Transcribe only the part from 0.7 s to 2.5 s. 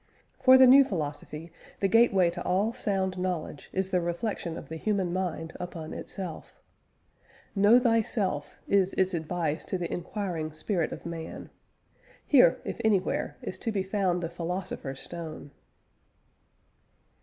philosophy, the gateway to